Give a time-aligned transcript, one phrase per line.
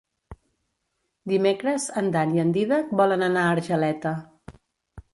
[1.33, 4.19] Dimecres en Dan i en Dídac volen anar a Argeleta.